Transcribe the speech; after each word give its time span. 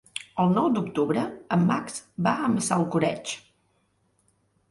El 0.43 0.47
nou 0.53 0.69
d'octubre 0.77 1.25
en 1.57 1.67
Max 1.71 1.99
va 2.29 2.35
a 2.39 2.49
Massalcoreig. 2.55 3.35